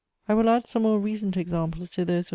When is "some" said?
0.65-0.81